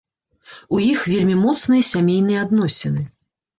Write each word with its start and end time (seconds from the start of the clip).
У 0.77 0.79
іх 0.91 1.03
вельмі 1.11 1.35
моцныя 1.43 1.87
сямейныя 1.91 2.43
адносіны. 2.47 3.07